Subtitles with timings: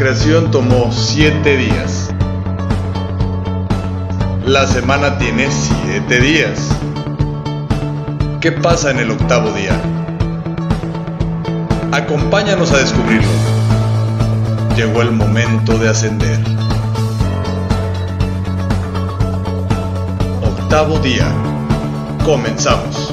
[0.00, 2.08] Creación tomó siete días.
[4.46, 6.70] La semana tiene siete días.
[8.40, 9.78] ¿Qué pasa en el octavo día?
[11.92, 13.28] Acompáñanos a descubrirlo.
[14.74, 16.40] Llegó el momento de ascender.
[20.42, 21.26] Octavo día.
[22.24, 23.09] Comenzamos.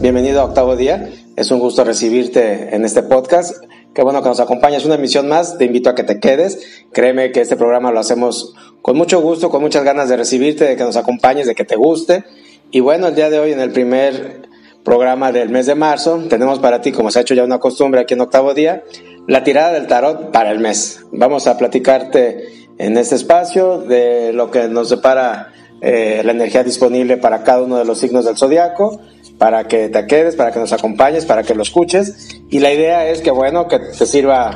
[0.00, 1.08] Bienvenido a Octavo Día.
[1.36, 3.54] Es un gusto recibirte en este podcast.
[3.94, 4.84] Qué bueno que nos acompañas.
[4.84, 5.56] Una emisión más.
[5.56, 6.82] Te invito a que te quedes.
[6.92, 10.74] Créeme que este programa lo hacemos con mucho gusto, con muchas ganas de recibirte, de
[10.74, 12.24] que nos acompañes, de que te guste.
[12.72, 14.48] Y bueno, el día de hoy, en el primer
[14.82, 18.00] programa del mes de marzo, tenemos para ti, como se ha hecho ya una costumbre
[18.00, 18.82] aquí en Octavo Día,
[19.28, 21.04] la tirada del tarot para el mes.
[21.12, 25.51] Vamos a platicarte en este espacio de lo que nos separa
[25.84, 29.00] eh, la energía disponible para cada uno de los signos del zodiaco,
[29.36, 32.28] para que te quedes, para que nos acompañes, para que lo escuches.
[32.50, 34.54] Y la idea es que, bueno, que te sirva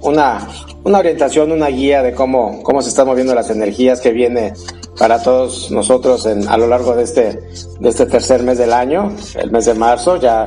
[0.00, 0.48] una,
[0.82, 4.54] una orientación, una guía de cómo, cómo se están moviendo las energías que viene
[4.98, 7.38] para todos nosotros en, a lo largo de este,
[7.78, 10.16] de este tercer mes del año, el mes de marzo.
[10.16, 10.46] Ya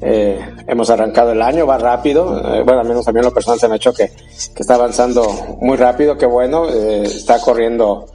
[0.00, 2.38] eh, hemos arrancado el año, va rápido.
[2.38, 4.62] Eh, bueno, al menos a mí en lo personal se me ha hecho que, que
[4.62, 5.24] está avanzando
[5.60, 8.06] muy rápido, que bueno, eh, está corriendo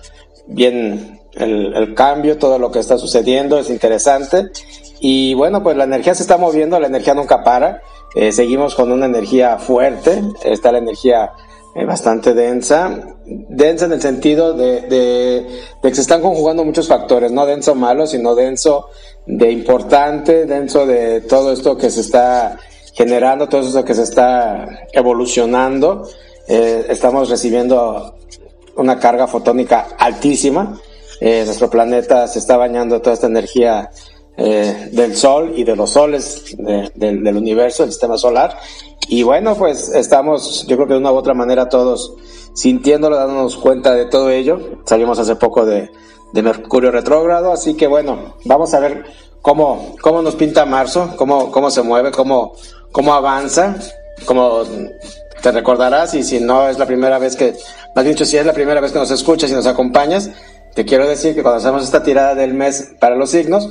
[0.47, 4.49] bien el, el, cambio, todo lo que está sucediendo, es interesante.
[4.99, 7.81] Y bueno, pues la energía se está moviendo, la energía nunca para.
[8.15, 11.31] Eh, seguimos con una energía fuerte, está la energía
[11.75, 14.89] eh, bastante densa, densa en el sentido de, de,
[15.81, 18.89] de, que se están conjugando muchos factores, no denso malo, sino denso
[19.27, 22.57] de importante, denso de todo esto que se está
[22.95, 26.07] generando, todo esto que se está evolucionando.
[26.47, 28.15] Eh, estamos recibiendo
[28.75, 30.79] una carga fotónica altísima
[31.19, 33.89] eh, nuestro planeta se está bañando toda esta energía
[34.37, 38.57] eh, del Sol y de los soles de, de, del universo, el sistema solar.
[39.07, 42.13] Y bueno, pues estamos, yo creo que de una u otra manera todos
[42.53, 44.81] sintiéndolo, dándonos cuenta de todo ello.
[44.85, 45.89] Salimos hace poco de,
[46.31, 49.05] de Mercurio retrógrado, así que bueno, vamos a ver
[49.41, 52.53] cómo, cómo nos pinta marzo, cómo, cómo se mueve, cómo,
[52.91, 53.75] cómo avanza,
[54.25, 54.63] cómo
[55.41, 57.55] te recordarás y si no es la primera vez que,
[57.95, 60.29] más dicho, si es la primera vez que nos escuchas y nos acompañas,
[60.79, 63.69] te quiero decir que cuando hacemos esta tirada del mes para los signos,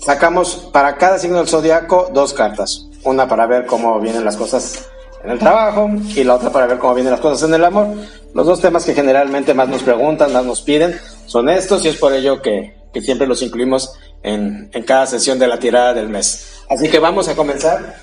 [0.00, 2.86] sacamos para cada signo del zodiaco dos cartas.
[3.04, 4.88] Una para ver cómo vienen las cosas
[5.22, 7.88] en el trabajo y la otra para ver cómo vienen las cosas en el amor.
[8.32, 11.96] Los dos temas que generalmente más nos preguntan, más nos piden, son estos y es
[11.96, 13.92] por ello que, que siempre los incluimos
[14.22, 16.62] en, en, cada sesión de la tirada del mes.
[16.70, 17.96] Así que vamos a comenzar.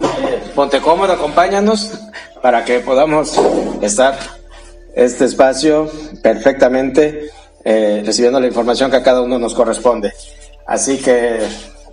[0.00, 1.92] Eh, ponte cómodo, acompáñanos
[2.42, 3.40] para que podamos
[3.82, 4.18] estar
[4.94, 5.90] este espacio
[6.22, 7.30] perfectamente,
[7.64, 10.12] eh, recibiendo la información que a cada uno nos corresponde.
[10.66, 11.40] Así que,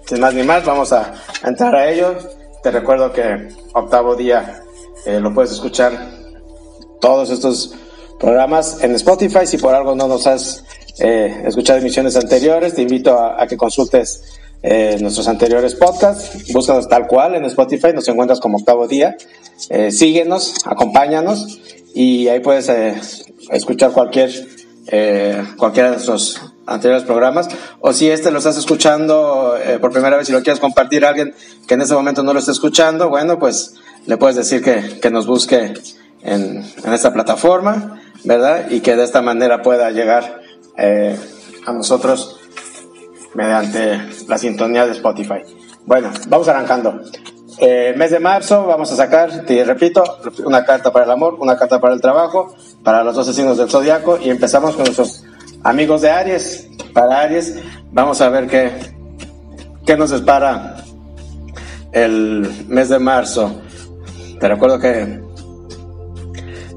[0.06, 1.13] sin más ni más, vamos a,
[1.44, 2.16] entrar a ello.
[2.63, 4.62] Te recuerdo que octavo día
[5.06, 5.91] eh, lo puedes escuchar
[7.00, 7.75] todos estos
[8.19, 9.46] programas en Spotify.
[9.46, 10.63] Si por algo no nos has
[11.00, 14.24] eh, escuchado emisiones anteriores, te invito a, a que consultes
[14.63, 16.52] eh, nuestros anteriores podcasts.
[16.52, 19.16] Búscanos tal cual en Spotify, nos encuentras como octavo día.
[19.69, 21.59] Eh, síguenos, acompáñanos
[21.97, 23.02] y ahí puedes eh,
[23.50, 24.30] escuchar cualquier
[24.85, 27.50] eh, cualquiera de nuestros anteriores programas.
[27.80, 31.10] O si este lo estás escuchando eh, por primera vez y lo quieres compartir a
[31.10, 31.33] alguien
[31.68, 33.74] que en ese momento no lo está escuchando bueno pues
[34.06, 35.74] le puedes decir que, que nos busque
[36.21, 40.42] en, en, esta plataforma verdad y que de esta manera pueda llegar
[41.66, 42.39] a nosotros
[43.33, 45.42] mediante la sintonía de Spotify.
[45.88, 47.01] Bueno vamos arrancando
[47.59, 50.04] eh, mes de marzo vamos a sacar, te repito,
[50.45, 53.69] una carta para el amor, una carta para el trabajo, para los 12 signos del
[53.69, 55.24] zodiaco y empezamos con nuestros
[55.63, 56.69] amigos de Aries.
[56.94, 57.59] Para Aries
[57.92, 58.71] vamos a ver qué,
[59.86, 60.77] qué nos espera
[61.92, 63.62] el mes de marzo.
[64.39, 65.21] Te recuerdo que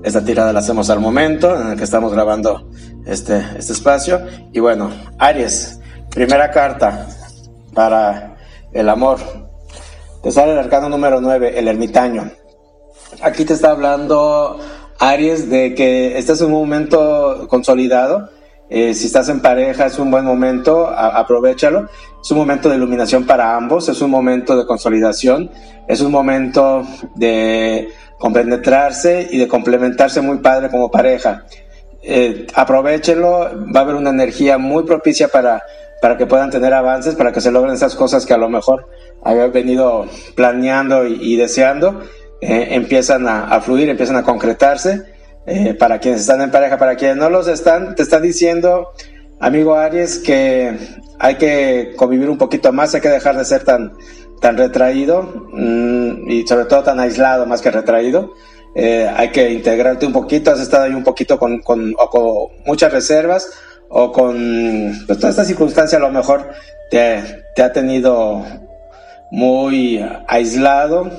[0.03, 2.71] esta tirada la hacemos al momento en el que estamos grabando
[3.07, 4.21] este, este espacio.
[4.53, 5.79] Y bueno, Aries,
[6.11, 7.07] primera carta
[7.75, 8.37] para
[8.73, 9.19] el amor,
[10.23, 12.31] te sale el arcano número 9, el ermitaño.
[13.23, 14.59] Aquí te está hablando
[14.99, 18.29] Aries de que estás en un momento consolidado.
[18.69, 21.89] Eh, si estás en pareja es un buen momento, a, aprovechalo.
[22.23, 25.51] Es un momento de iluminación para ambos, es un momento de consolidación,
[25.89, 27.89] es un momento de
[28.19, 31.47] compenetrarse y de complementarse muy padre como pareja.
[32.03, 35.63] eh, aprovechenlo, va a haber una energía muy propicia para,
[36.01, 38.87] para que puedan tener avances, para que se logren esas cosas que a lo mejor
[39.23, 42.01] habían venido planeando y, deseando,
[42.41, 45.03] eh, empiezan a, fluir, empiezan a concretarse.
[45.47, 48.93] Eh, para quienes están en pareja, para quienes no los están, te están diciendo,
[49.41, 50.77] amigo Aries, que
[51.19, 53.93] hay que convivir un poquito más, hay que dejar de ser tan,
[54.41, 58.35] tan retraído mm, y sobre todo tan aislado más que retraído.
[58.75, 61.95] Eh, hay que integrarte un poquito, has estado ahí un poquito con, con,
[62.65, 63.51] muchas reservas
[63.89, 66.51] o con pues, toda esta circunstancia a lo mejor
[66.91, 68.45] te, te ha tenido
[69.31, 71.11] muy aislado.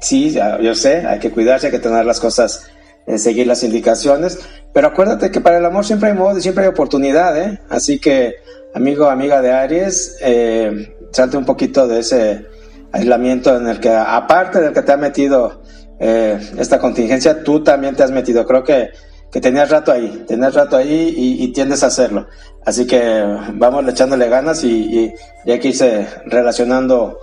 [0.00, 2.68] Sí, yo sé, hay que cuidarse, hay que tener las cosas,
[3.06, 4.38] eh, seguir las indicaciones,
[4.72, 7.60] pero acuérdate que para el amor siempre hay modo y siempre hay oportunidad, ¿eh?
[7.68, 8.36] Así que,
[8.74, 12.46] amigo, amiga de Aries, eh, salte un poquito de ese
[12.92, 15.62] aislamiento en el que, aparte del que te ha metido
[15.98, 18.46] eh, esta contingencia, tú también te has metido.
[18.46, 18.90] Creo que,
[19.30, 22.26] que tenías rato ahí, tenías rato ahí y, tiendes a hacerlo.
[22.64, 23.24] Así que
[23.54, 25.14] vamos echándole ganas y,
[25.44, 27.18] y, hay que irse relacionando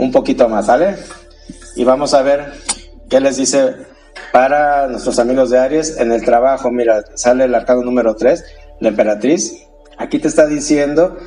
[0.00, 0.96] un poquito más, ¿vale?
[1.76, 2.52] Y vamos a ver
[3.10, 3.74] qué les dice
[4.32, 6.70] para nuestros amigos de Aries en el trabajo.
[6.70, 8.42] Mira, sale el arcano número 3,
[8.80, 9.66] la emperatriz.
[9.98, 11.18] Aquí te está diciendo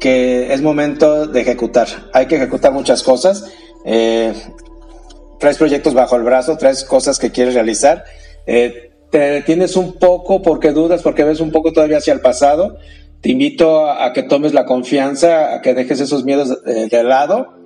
[0.00, 1.88] que es momento de ejecutar.
[2.14, 3.44] Hay que ejecutar muchas cosas.
[3.84, 4.32] Eh,
[5.38, 8.04] traes proyectos bajo el brazo, traes cosas que quieres realizar.
[8.46, 12.78] Eh, te tienes un poco porque dudas, porque ves un poco todavía hacia el pasado.
[13.20, 17.61] Te invito a, que tomes la confianza, a que dejes esos miedos de, de lado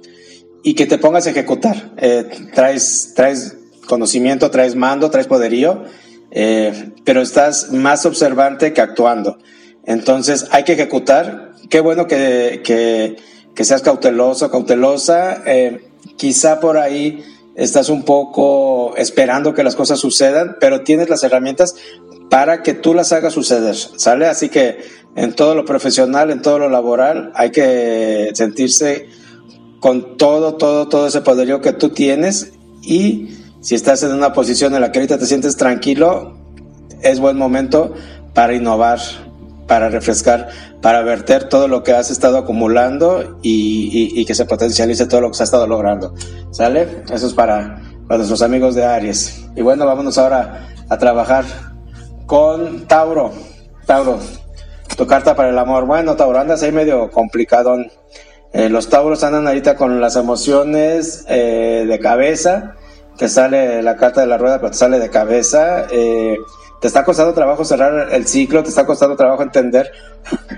[0.67, 1.93] y que te pongas a ejecutar.
[1.97, 5.85] Eh, traes, traes conocimiento, traes mando, traes poderío,
[7.05, 9.39] pero estás más observante que actuando.
[9.85, 15.41] Entonces hay que ejecutar qué bueno que, que, seas cauteloso, cautelosa.
[15.47, 15.87] Eh,
[16.17, 17.25] quizá por ahí
[17.55, 21.77] estás un poco esperando que las cosas sucedan, pero tienes las herramientas
[22.29, 24.27] para que tú las hagas suceder, ¿sale?
[24.27, 24.79] Así que
[25.15, 29.07] en todo lo profesional, en todo lo laboral, hay que sentirse
[29.87, 32.51] con todo, todo, todo ese poderío que tú tienes
[32.83, 36.37] y si estás en una posición en la que ahorita te sientes tranquilo,
[37.03, 37.95] es buen momento
[38.35, 38.99] para innovar,
[39.69, 40.49] para refrescar,
[40.83, 45.37] para verter todo lo que has estado acumulando y, que se potencialice todo lo que
[45.37, 46.15] se ha estado logrando.
[46.51, 47.05] ¿Sale?
[47.09, 49.45] Eso es para, para nuestros amigos de Aries.
[49.55, 51.45] Y bueno, vámonos ahora a trabajar
[52.27, 53.31] con Tauro.
[53.87, 54.19] Tauro,
[54.97, 55.87] tu carta para el amor.
[55.87, 57.77] Bueno, Tauro, andas ahí medio complicado.
[58.57, 62.75] Eh, los Tauros andan ahorita con las emociones eh, de cabeza.
[63.19, 65.87] Te sale la carta de la rueda, pero te sale de cabeza.
[65.91, 66.39] Eh,
[66.81, 69.93] te está costando trabajo cerrar el ciclo, te está costando trabajo entender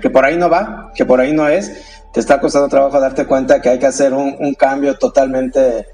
[0.01, 1.73] que por ahí no va, que por ahí no es,
[2.13, 5.87] te está costando trabajo darte cuenta que hay que hacer un, cambio totalmente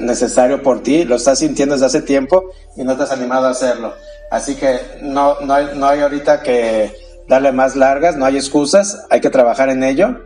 [0.00, 2.44] necesario por ti, lo estás sintiendo desde hace tiempo
[2.76, 3.92] y no te has animado a hacerlo.
[4.30, 6.94] Así que no, no, hay, no hay ahorita que
[7.28, 10.16] darle más largas, no hay excusas, hay que trabajar en ello.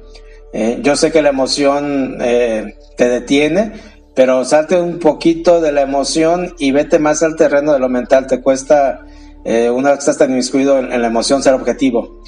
[0.53, 3.73] Eh, yo sé que la emoción eh, te detiene,
[4.15, 8.27] pero salte un poquito de la emoción y vete más al terreno de lo mental.
[8.27, 9.01] Te cuesta
[9.45, 12.21] eh, una vez que estás tan inmiscuido en, la emoción, ser objetivo.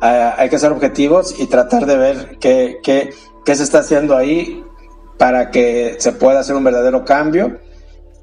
[0.00, 3.10] Ah, hay que ser objetivos y tratar de ver qué, qué,
[3.44, 4.62] qué, se está haciendo ahí
[5.16, 7.58] para que se pueda hacer un verdadero cambio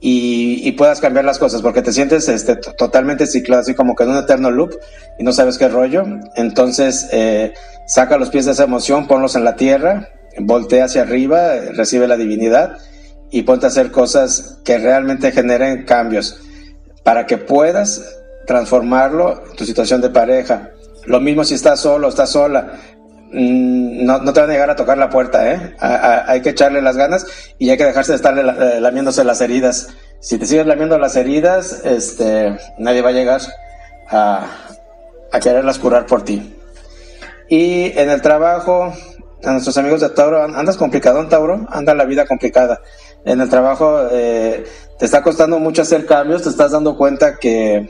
[0.01, 4.11] y, puedas cambiar las cosas, porque te sientes este, totalmente ciclado, así como que en
[4.11, 4.75] un eterno loop
[5.17, 6.03] y no sabes qué rollo.
[6.35, 7.53] Entonces, eh,
[7.87, 10.09] saca los pies de esa emoción, ponlos en la tierra,
[10.39, 12.77] voltea hacia arriba, recibe la divinidad
[13.31, 16.39] y ponte a hacer cosas que realmente generen cambios
[17.03, 18.03] para que puedas
[18.45, 20.71] transformarlo en tu situación de pareja.
[21.05, 22.79] Lo mismo si estás solo, estás sola.
[23.31, 25.75] Mm, no, te van a llegar a tocar la puerta, ¿eh?
[25.79, 27.25] hay que echarle las ganas
[27.57, 29.89] y hay que dejarse de estar eh, lamiéndose las heridas.
[30.19, 33.41] Si te sigues lamiendo las heridas, este, nadie va a llegar
[34.09, 34.47] a,
[35.41, 36.55] quererlas curar por ti.
[37.49, 38.93] Y en el trabajo,
[39.43, 42.79] a nuestros amigos de Tauro, andas complicado, Tauro, anda la vida complicada.
[43.25, 44.63] En el trabajo eh,
[44.97, 47.89] te está costando mucho hacer cambios, te estás dando cuenta que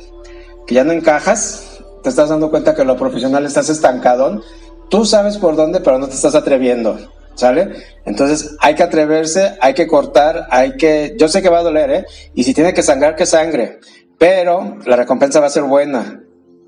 [0.66, 4.42] que ya no encajas, te estás dando cuenta que lo profesional estás estancado,
[4.90, 6.98] tú sabes por dónde, pero no te estás atreviendo,
[7.36, 7.74] ¿sale?
[8.06, 11.92] Entonces hay que atreverse, hay que cortar, hay que, yo sé que va a doler,
[11.92, 12.06] ¿eh?
[12.34, 13.80] Y si tiene que sangrar, que sangre,
[14.18, 16.22] pero la recompensa va a ser buena.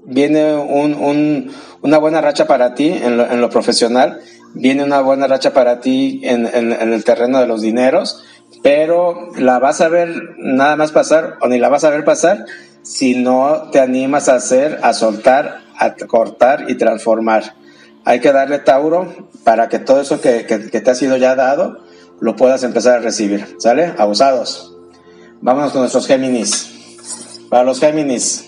[0.05, 4.21] Viene un, un, una buena racha para ti en lo, en lo, profesional,
[4.53, 8.23] viene una buena racha para ti en, el terreno de los dineros,
[8.63, 12.45] pero la vas a ver nada más pasar o ni la vas a ver pasar
[12.81, 17.56] si no te animas a hacer, a soltar, a cortar y transformar.
[18.07, 21.79] Hay que darle Tauro para que todo eso que, te ha sido ya dado
[22.21, 23.57] lo puedas empezar a recibir.
[23.59, 23.93] ¿Sale?
[23.97, 24.73] Abusados.
[25.41, 26.71] Vámonos con nuestros Géminis.
[27.49, 28.45] Para los Géminis,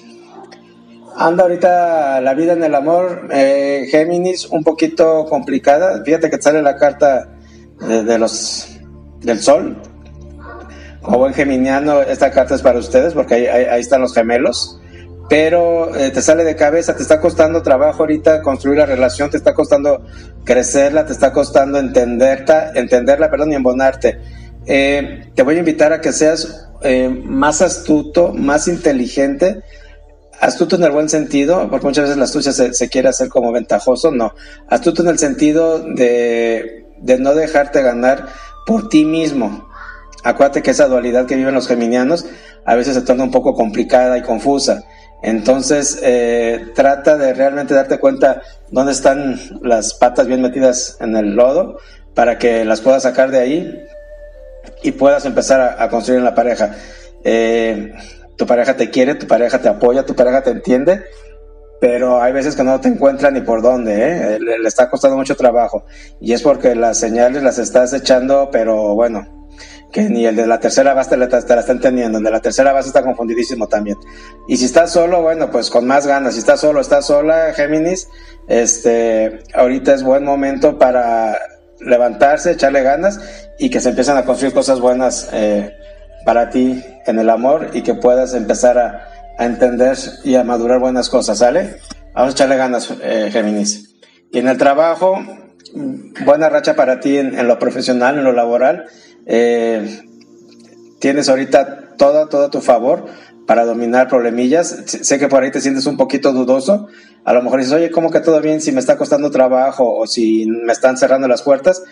[1.17, 6.01] Anda ahorita la vida en el amor, eh, Géminis, un poquito complicada.
[6.05, 7.29] Fíjate que sale la carta
[7.85, 8.79] de, los
[9.19, 9.75] del sol.
[11.01, 14.79] Como buen geminiano, esta carta es para ustedes porque ahí, están los gemelos.
[15.29, 19.37] Pero eh, te sale de cabeza, te está costando trabajo ahorita construir la relación, te
[19.37, 20.03] está costando
[20.43, 24.19] crecerla, te está costando entenderla, entenderla, perdón, y embonarte.
[24.65, 26.65] Eh, te voy a invitar a que seas
[27.25, 29.61] más astuto, más inteligente
[30.39, 34.11] astuto en el buen sentido, porque muchas veces la astucia se, quiere hacer como ventajoso,
[34.11, 34.33] no.
[34.67, 36.85] Astuto en el sentido de,
[37.19, 38.27] no dejarte ganar
[38.65, 39.67] por ti mismo.
[40.23, 42.25] Acuérdate que esa dualidad que viven los geminianos
[42.65, 44.83] a veces se torna un poco complicada y confusa.
[45.21, 51.35] Entonces, eh, trata de realmente darte cuenta dónde están las patas bien metidas en el
[51.35, 51.77] lodo
[52.13, 53.85] para que las puedas sacar de ahí
[54.83, 56.75] y puedas empezar a, a construir en la pareja.
[57.23, 57.93] Eh,
[58.37, 61.03] tu pareja te quiere, tu pareja te apoya, tu pareja te entiende,
[61.81, 64.39] pero hay veces que no te encuentra ni por dónde, ¿eh?
[64.39, 65.85] le, está costando mucho trabajo.
[66.21, 69.38] Y es porque las señales las estás echando, pero bueno,
[69.91, 72.73] que ni el de la tercera base te la, está entendiendo, el de la tercera
[72.73, 73.97] base está confundidísimo también.
[74.47, 78.07] Y si estás solo, bueno, pues con más ganas, si estás solo, estás sola, Géminis,
[78.47, 81.37] este, ahorita es buen momento para
[81.79, 83.19] levantarse, echarle ganas
[83.57, 85.73] y que se empiecen a construir cosas buenas eh,
[86.25, 89.05] para ti en el amor y que puedas empezar a,
[89.39, 91.77] entender y a madurar buenas cosas, ¿sale?
[92.13, 93.95] Vamos a echarle ganas, eh, Géminis.
[94.33, 95.17] Y en el trabajo,
[96.25, 98.87] buena racha para ti en, lo profesional, en lo laboral.
[99.29, 100.01] Eh,
[100.99, 103.05] tienes ahorita todo, todo a tu favor
[103.45, 104.83] para dominar problemillas.
[104.85, 106.87] Sé que por ahí te sientes un poquito dudoso.
[107.23, 110.07] A lo mejor dices, oye, ¿cómo que todo bien si me está costando trabajo o
[110.07, 111.83] si me están cerrando las puertas?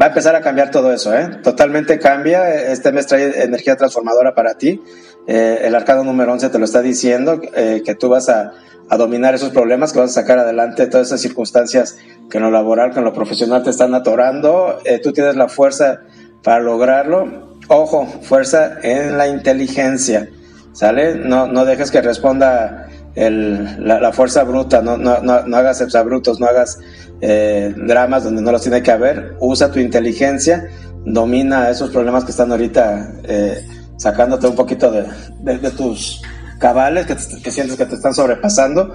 [0.00, 1.28] va a empezar a cambiar todo eso, ¿eh?
[1.42, 2.52] Totalmente cambia.
[2.72, 4.82] Este mes trae energía transformadora para ti.
[5.28, 8.52] Eh, el arcado número 11 te lo está diciendo, eh, que tú vas a,
[8.96, 11.98] dominar esos problemas, que vas a sacar adelante todas esas circunstancias
[12.30, 14.78] que en lo laboral, que en lo profesional te están atorando.
[15.02, 16.02] Tú tienes la fuerza
[16.46, 17.56] para lograrlo.
[17.66, 20.30] Ojo, fuerza en la inteligencia,
[20.72, 21.16] ¿sale?
[21.16, 22.86] No, no dejes que responda
[23.16, 26.78] la, fuerza bruta, no, no, no, no hagas exabrutos, no hagas
[27.20, 30.68] eh, dramas donde no los tiene que haber, usa tu inteligencia,
[31.04, 36.22] domina esos problemas que están ahorita eh, sacándote un poquito de, tus
[36.60, 38.94] cabales que, sientes que te están sobrepasando.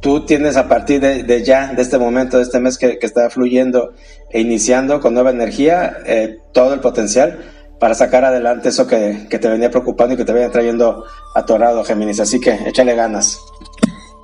[0.00, 3.92] Tú tienes a partir de, ya, de este momento, de este mes que, está fluyendo
[4.30, 7.38] e iniciando con nueva energía, eh, todo el potencial
[7.78, 11.04] para sacar adelante eso que, que, te venía preocupando y que te venía trayendo
[11.34, 12.20] atorado, Géminis.
[12.20, 13.38] Así que échale ganas.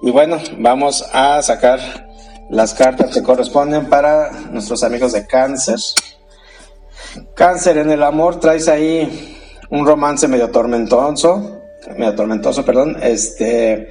[0.03, 1.81] Y bueno, vamos a sacar
[2.51, 5.79] las cartas que corresponden para nuestros amigos de cáncer.
[7.35, 9.37] Cáncer en el amor, traes ahí
[9.71, 11.61] un romance medio tormentoso,
[11.97, 12.97] medio tormentoso, perdón.
[13.03, 13.89] Este,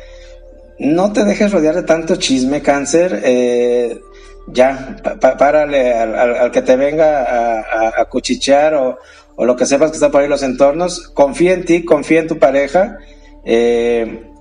[0.80, 3.22] no te dejes rodear de tanto chisme, cáncer.
[3.24, 4.02] Eh,
[4.48, 8.98] ya, párale al, que te venga a, cuchichear o,
[9.38, 11.10] lo que sepas que está por ahí los entornos.
[11.10, 12.98] Confía en ti, confía en tu pareja.
[13.44, 14.32] Eh,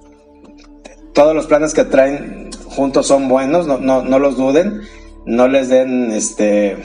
[1.12, 4.82] todos los planes que traen juntos son buenos, no, no, no los duden,
[5.24, 6.76] no les den este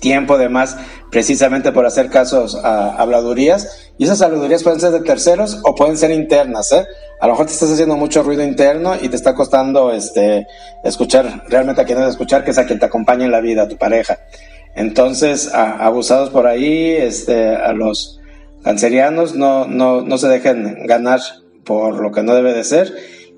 [0.00, 0.76] tiempo de más
[1.10, 5.96] precisamente por hacer casos a habladurías y esas habladurías pueden ser de terceros o pueden
[5.96, 6.86] ser internas, ¿eh?
[7.20, 10.46] A lo mejor te estás haciendo mucho ruido interno y te está costando este
[10.84, 13.68] escuchar realmente a quien escuchar, que es a quien te acompaña en la vida, a
[13.68, 14.18] tu pareja.
[14.74, 18.20] Entonces, abusados por ahí, este, a los
[18.62, 21.20] cancerianos no, no, no se dejen ganar
[21.64, 22.92] por lo que no debe de ser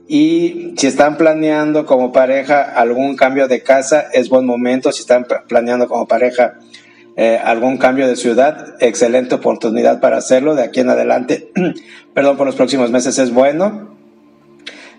[0.08, 4.90] y si están planeando como pareja algún cambio de casa, es buen momento.
[4.90, 6.54] Si están planeando como pareja
[7.20, 10.54] eh, algún cambio de ciudad, excelente oportunidad para hacerlo.
[10.54, 11.50] De aquí en adelante,
[12.14, 13.88] perdón, por los próximos meses es bueno.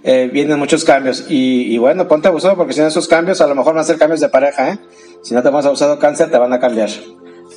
[0.03, 3.55] Eh, vienen muchos cambios y, bueno, ponte abusado porque si no esos cambios a lo
[3.55, 4.79] mejor van a ser cambios de pareja, ¿eh?
[5.23, 6.89] Si no te hemos abusado cáncer, te van a cambiar.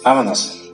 [0.04, 0.72] Vámonos.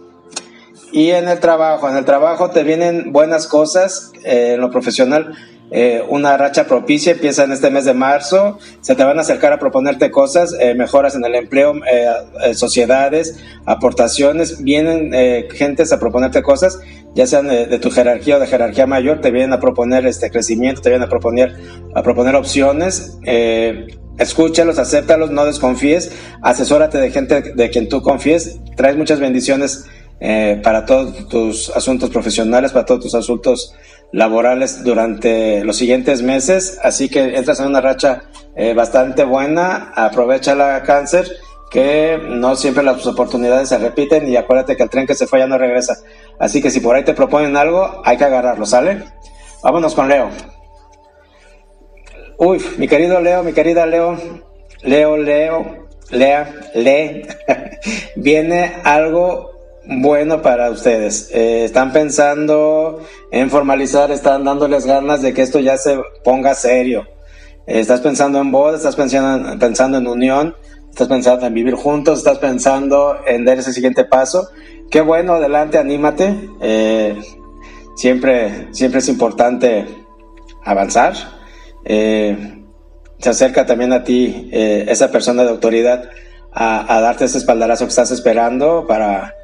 [0.93, 5.35] Y en el trabajo, en el trabajo te vienen buenas cosas, eh, en lo profesional
[5.71, 9.53] eh, una racha propicia, empieza en este mes de marzo, se te van a acercar
[9.53, 15.13] a proponerte cosas, eh, mejoras en el empleo, eh, sociedades, aportaciones, vienen
[15.51, 16.81] gentes a proponerte cosas,
[17.15, 20.81] ya sean de, tu jerarquía o de jerarquía mayor, te vienen a proponer este crecimiento,
[20.81, 21.55] te vienen a proponer,
[21.95, 23.19] a proponer opciones,
[24.19, 29.85] escúchalos, acéptalos, no desconfíes, asesórate de gente de quien tú confíes, traes muchas bendiciones
[30.63, 33.75] para todos tus asuntos profesionales, para todos tus asuntos
[34.13, 38.23] laborales durante los siguientes meses, así que entras en una racha
[38.57, 41.29] eh, bastante buena, aprovecha la cáncer,
[41.71, 45.41] que no siempre las oportunidades se repiten y acuérdate que el tren que se fue
[45.41, 45.99] ya no regresa.
[46.39, 49.05] Así que si por ahí te proponen algo, hay que agarrarlo, ¿sale?
[49.63, 50.31] Vámonos con Leo.
[52.39, 54.17] Uy, mi querido Leo, mi querida Leo,
[54.83, 57.27] Leo, Leo, Lea, Lee,
[58.17, 59.58] viene algo
[59.89, 61.31] bueno para ustedes.
[61.33, 67.07] Eh, están pensando en formalizar, están dándoles ganas de que esto ya se ponga serio.
[67.67, 70.55] Eh, estás pensando en boda, estás pensando, pensando en unión,
[70.91, 74.51] estás pensando en vivir juntos, estás pensando en dar ese siguiente paso.
[74.91, 76.35] Qué bueno, adelante, anímate.
[76.61, 77.19] Eh,
[77.97, 79.87] siempre, siempre es importante
[80.65, 81.15] avanzar.
[81.85, 86.11] se acerca también a ti esa persona de autoridad
[86.53, 89.35] a, darte ese espaldarazo que estás esperando para,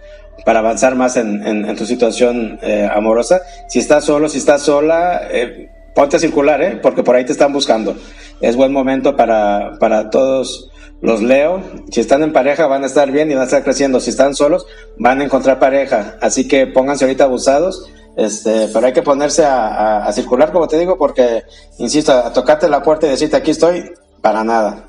[0.45, 3.43] para avanzar más en, en, tu situación eh, amorosa.
[3.69, 6.79] Si estás solo, si estás sola, eh, ponte a circular, ¿eh?
[6.83, 7.97] porque por ahí te están buscando.
[8.41, 11.63] Es buen momento para, para todos los leo.
[11.91, 14.01] Si están en pareja van a estar bien y van a estar creciendo.
[14.01, 14.67] Si están solos
[14.99, 16.17] van a encontrar pareja.
[16.21, 17.91] Así que pónganse ahorita abusados.
[18.17, 21.43] Este, pero hay que ponerse a, a, circular, como te digo, porque,
[21.79, 24.87] insisto, a tocarte la puerta y decirte aquí estoy, para nada.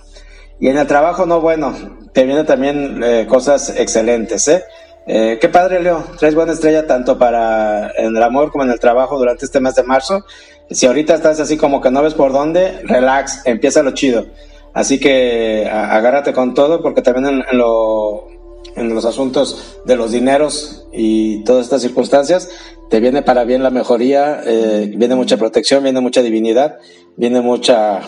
[0.60, 1.74] Y en el trabajo, no, bueno,
[2.14, 4.64] te vienen también eh, cosas excelentes, ¿eh?
[5.08, 5.38] ¿Eh?
[5.40, 6.04] Qué padre, Leo.
[6.18, 9.76] Traes buena estrella tanto para en el amor como en el trabajo durante este mes
[9.76, 10.26] de marzo.
[10.70, 14.26] Si ahorita estás así como que no ves por dónde, relax, empieza lo chido.
[14.74, 18.28] Así que agárrate con todo porque también en, en, lo,
[18.76, 22.50] en los asuntos de los dineros y todas estas circunstancias
[22.90, 26.78] te viene para bien la mejoría, eh, viene mucha protección, viene mucha divinidad,
[27.16, 28.02] viene mucha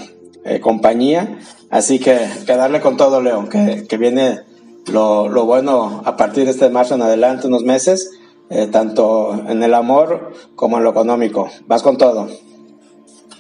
[0.46, 1.40] eh, compañía.
[1.70, 4.42] Así que, que, darle con todo, León, que, que viene
[4.88, 8.12] lo, lo, bueno a partir de este marzo en adelante, unos meses,
[8.50, 11.50] eh, tanto en el amor como en lo económico.
[11.68, 12.28] Vas con todo.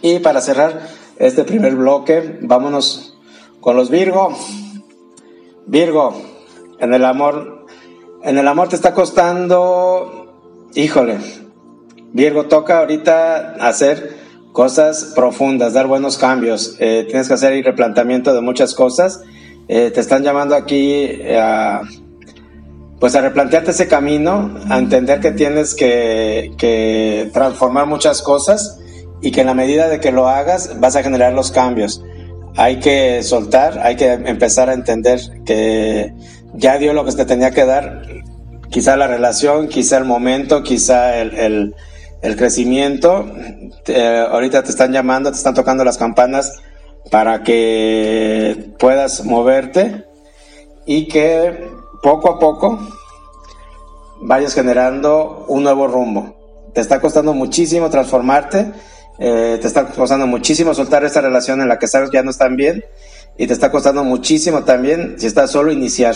[0.01, 3.17] Y para cerrar este primer bloque, vámonos
[3.59, 4.35] con los Virgo.
[5.65, 6.13] Virgo,
[6.79, 7.65] en el amor,
[8.23, 10.33] en el amor te está costando,
[10.75, 11.17] híjole,
[12.13, 14.17] Virgo toca ahorita hacer
[14.53, 16.75] cosas profundas, dar buenos cambios.
[16.79, 19.21] Eh, tienes que hacer el replanteamiento de muchas cosas.
[19.67, 21.81] Eh, te están llamando aquí eh, a,
[22.99, 28.79] pues a replantearte ese camino, a entender que tienes que, transformar muchas cosas
[29.21, 32.03] y que en la medida de que lo hagas vas a generar los cambios.
[32.55, 36.13] Hay que soltar, hay que empezar a entender que
[36.53, 38.01] ya dio lo que te tenía que dar,
[38.69, 41.75] quizá la relación, quizá el momento, quizá el, el
[42.21, 43.31] el crecimiento.
[44.31, 46.53] ahorita te están llamando, te están tocando las campanas
[47.09, 50.05] para que puedas moverte
[50.85, 51.69] y que
[52.01, 52.79] poco a poco
[54.21, 56.35] vayas generando un nuevo rumbo.
[56.73, 58.71] Te está costando muchísimo transformarte,
[59.19, 62.55] eh, te está costando muchísimo soltar esta relación en la que sabes ya no están
[62.55, 62.83] bien
[63.37, 66.15] y te está costando muchísimo también, si estás solo, iniciar.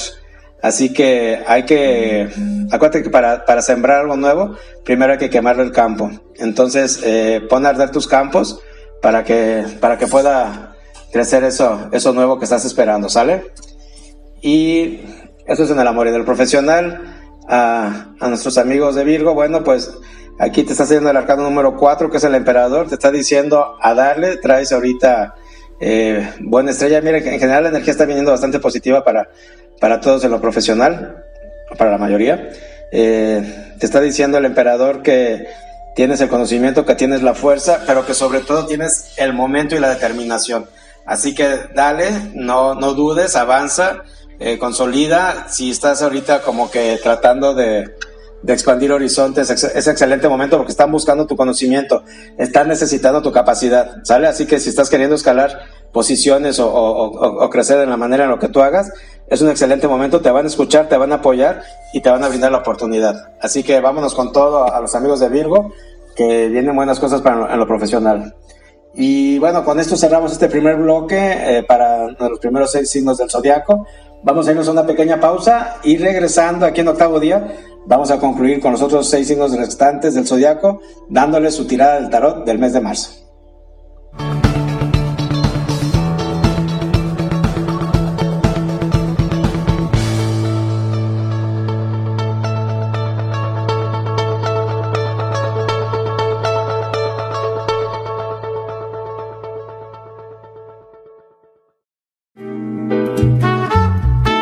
[0.62, 2.30] Así que hay que,
[2.71, 6.12] acuérdate que para, para sembrar algo nuevo, primero hay que quemarlo el campo.
[6.38, 8.60] Entonces, eh, pon a arder tus campos
[9.01, 10.70] para que, para que pueda
[11.12, 13.52] crecer eso, eso nuevo que estás esperando, ¿sale?
[14.41, 15.02] Y
[15.45, 17.17] eso es en el amor y del profesional.
[17.47, 19.91] A, a nuestros amigos de Virgo, bueno, pues
[20.39, 23.76] aquí te está haciendo el arcano número 4, que es el emperador, te está diciendo
[23.82, 25.36] a darle, traes ahorita
[25.82, 27.02] eh, buena estrella.
[27.02, 29.28] Mira, en general la energía está viniendo bastante positiva para
[29.82, 31.26] para todos en lo profesional,
[31.78, 32.50] para la mayoría.
[32.91, 35.47] Eh, te está diciendo el emperador que
[35.95, 39.80] tienes el conocimiento, que tienes la fuerza, pero que sobre todo tienes el momento y
[39.80, 40.67] la determinación.
[41.06, 44.04] Así que dale, no, no dudes, avanza,
[44.40, 45.48] eh, consolida.
[45.50, 47.96] Si estás ahorita como que tratando de,
[48.44, 52.04] de expandir horizontes, es excelente momento porque están buscando tu conocimiento,
[52.38, 54.28] están necesitando tu capacidad, ¿sale?
[54.28, 55.60] Así que si estás queriendo escalar
[55.92, 58.92] posiciones o, crecer en la manera en lo que tú hagas,
[59.28, 62.24] es un excelente momento, te van a escuchar, te van a apoyar y te van
[62.24, 63.32] a brindar la oportunidad.
[63.42, 65.72] Así que vámonos con todo a los amigos de Virgo,
[66.16, 68.36] que vienen buenas cosas para en lo profesional.
[68.93, 73.30] Y bueno, con esto cerramos este primer bloque eh, para los primeros seis signos del
[73.30, 73.86] zodiaco.
[74.23, 77.56] Vamos a irnos a una pequeña pausa y regresando aquí en octavo día,
[77.88, 82.10] vamos a concluir con los otros seis signos restantes del zodiaco, dándoles su tirada del
[82.10, 83.12] tarot del mes de marzo.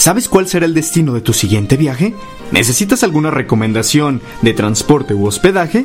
[0.00, 2.14] ¿Sabes cuál será el destino de tu siguiente viaje?
[2.52, 5.84] ¿Necesitas alguna recomendación de transporte u hospedaje?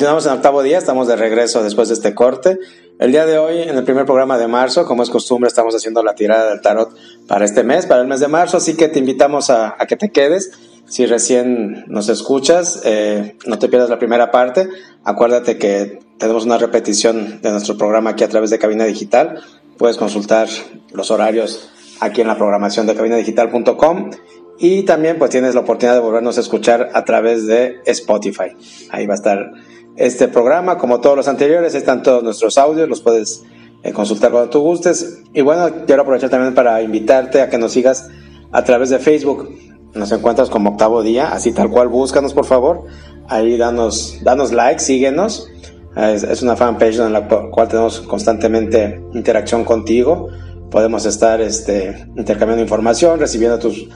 [0.00, 2.58] Continuamos en octavo día, estamos de regreso después de este corte.
[2.98, 6.02] El día de hoy, en el primer programa de marzo, como es costumbre, estamos haciendo
[6.02, 6.96] la tirada del tarot
[7.28, 10.08] para este mes, para el mes de marzo, así que te invitamos a, que te
[10.08, 10.52] quedes.
[10.86, 14.70] Si recién nos escuchas, eh, no te pierdas la primera parte.
[15.04, 19.42] Acuérdate que tenemos una repetición de nuestro programa aquí a través de Cabina Digital.
[19.76, 20.48] Puedes consultar
[20.94, 21.68] los horarios
[22.00, 24.12] aquí en la programación de cabinadigital.com
[24.58, 28.56] y también pues tienes la oportunidad de volvernos a escuchar a través de Spotify.
[28.88, 29.52] Ahí va a estar
[30.00, 33.44] este programa, como todos los anteriores, están todos nuestros audios, los puedes
[33.82, 35.18] eh, consultar cuando tú gustes.
[35.34, 38.08] Y bueno, quiero aprovechar también para invitarte a que nos sigas
[38.50, 39.50] a través de Facebook.
[39.92, 42.86] Nos encuentras como octavo día, así tal cual, búscanos por favor.
[43.28, 45.48] Ahí danos, danos like, síguenos.
[45.94, 50.28] Es, una fanpage en la cual tenemos constantemente interacción contigo.
[50.70, 53.86] Podemos estar este, intercambiando información, recibiendo tus,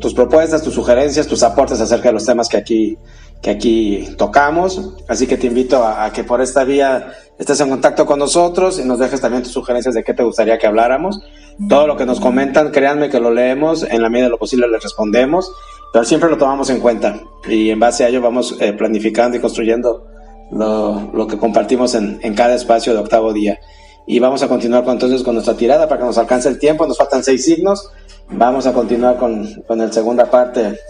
[0.00, 2.98] tus propuestas, tus sugerencias, tus aportes acerca de los temas que aquí
[3.46, 4.94] que aquí tocamos.
[5.06, 8.84] Así que te invito a, que por esta vía estés en contacto con nosotros y
[8.84, 11.20] nos dejes también tus sugerencias de qué te gustaría que habláramos.
[11.68, 14.66] Todo lo que nos comentan, créanme que lo leemos, en la medida de lo posible
[14.66, 15.52] les respondemos,
[15.92, 19.40] pero siempre lo tomamos en cuenta y en base a ello vamos eh, planificando y
[19.40, 20.08] construyendo
[20.50, 23.60] lo, lo que compartimos en, en, cada espacio de octavo día.
[24.08, 26.84] Y vamos a continuar con, entonces con nuestra tirada para que nos alcance el tiempo,
[26.84, 27.92] nos faltan seis signos.
[28.28, 30.80] Vamos a continuar con, con la segunda parte.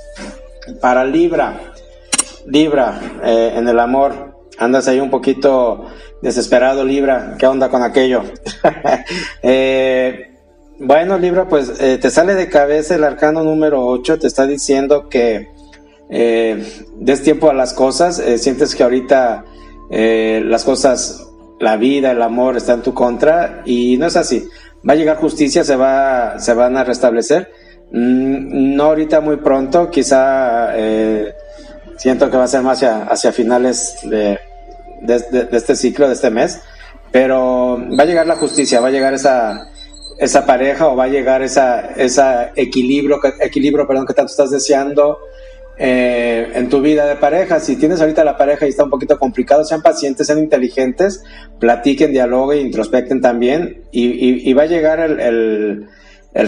[0.80, 1.74] Para Libra,
[2.46, 5.86] Libra, eh, en el amor, andas ahí un poquito
[6.22, 8.22] desesperado, Libra, ¿qué onda con aquello?
[9.42, 10.32] Eh,
[10.78, 15.08] bueno, Libra, pues eh, te sale de cabeza el arcano número 8, te está diciendo
[15.08, 15.48] que
[16.08, 19.44] des tiempo a las cosas, sientes que ahorita
[19.90, 21.26] las cosas,
[21.58, 24.46] la vida, el amor está en tu contra y no es así.
[24.88, 27.50] Va a llegar justicia, se, va, se van a restablecer.
[27.90, 30.74] Mm, no ahorita muy pronto, quizá
[31.96, 34.38] siento que va a ser más hacia, finales de,
[35.52, 36.60] este ciclo, de este mes,
[37.10, 39.70] pero va a llegar la justicia, va a llegar esa,
[40.18, 45.18] esa pareja o va a llegar esa, esa equilibrio, equilibrio perdón, que tanto estás deseando
[45.78, 47.60] eh, en tu vida de pareja.
[47.60, 51.22] Si tienes ahorita la pareja y está un poquito complicado, sean pacientes, sean inteligentes,
[51.58, 55.88] platiquen, dialoguen, introspecten también y, va a llegar el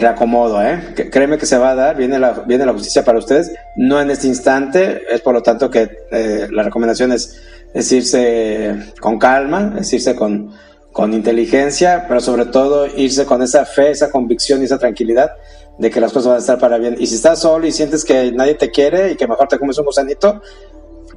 [0.01, 0.95] reacomodo, ¿eh?
[1.11, 4.11] Créeme que se va a dar, viene la, viene la justicia para ustedes, no en
[4.11, 7.41] este instante, es por lo tanto que eh, la recomendación es,
[7.75, 10.53] irse con calma, es irse con,
[10.93, 15.31] con inteligencia, pero sobre todo irse con esa fe, esa convicción y esa tranquilidad
[15.79, 16.97] de que las cosas van a estar para bien.
[16.99, 19.79] Y si estás solo y sientes que nadie te quiere y que mejor te comes
[19.79, 20.43] un gusanito,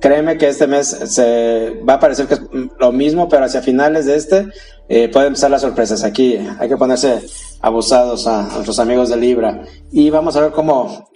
[0.02, 2.42] créeme que este mes se va a parecer que es
[2.80, 4.48] lo mismo, pero hacia finales de este
[4.90, 6.04] eh, pueden empezar las sorpresas.
[6.04, 7.22] Aquí hay que ponerse
[7.62, 9.64] abusados a, nuestros amigos de Libra.
[9.92, 11.10] Y vamos a ver cómo,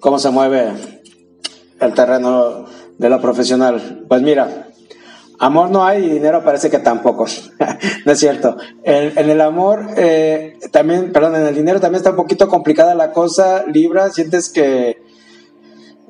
[0.00, 0.72] cómo se mueve
[1.80, 2.66] el terreno
[2.98, 4.04] de lo profesional.
[4.08, 4.66] Pues mira,
[5.38, 7.26] amor no hay y dinero parece que tampoco.
[8.04, 8.56] no es cierto.
[8.82, 13.12] En, el amor, eh, también, perdón, en el dinero también está un poquito complicada la
[13.12, 13.64] cosa.
[13.66, 15.09] Libra, sientes que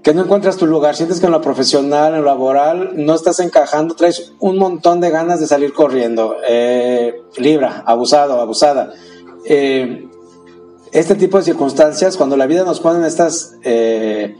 [0.02, 3.40] que no encuentras tu lugar, sientes que en lo profesional, en lo laboral, no estás
[3.40, 6.36] encajando, traes un montón de ganas de salir corriendo.
[6.48, 8.92] Eh, libra, abusado, abusada.
[9.44, 10.08] Eh,
[10.92, 14.36] este tipo de circunstancias, cuando la vida nos pone en estas eh,